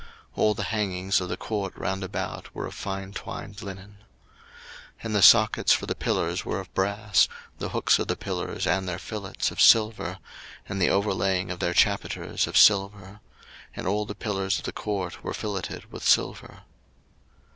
[0.35, 3.97] 02:038:016 All the hangings of the court round about were of fine twined linen.
[4.95, 7.27] 02:038:017 And the sockets for the pillars were of brass;
[7.59, 10.17] the hooks of the pillars and their fillets of silver;
[10.67, 13.19] and the overlaying of their chapiters of silver;
[13.75, 16.63] and all the pillars of the court were filleted with silver.